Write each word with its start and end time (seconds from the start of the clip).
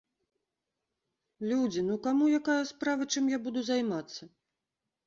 Людзі, 1.51 1.83
ну 1.91 1.99
каму 2.09 2.31
якая 2.41 2.59
справа, 2.71 3.03
чым 3.17 3.23
я 3.37 3.43
буду 3.47 3.59
займацца? 3.71 4.23